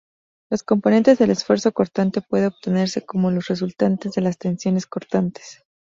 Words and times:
Las 0.49 0.63
componentes 0.63 1.19
del 1.19 1.29
esfuerzo 1.29 1.73
cortante 1.73 2.21
puede 2.21 2.47
obtenerse 2.47 3.05
como 3.05 3.29
las 3.29 3.45
resultantes 3.47 4.13
de 4.13 4.21
las 4.21 4.39
tensiones 4.39 4.87
cortantes. 4.87 5.61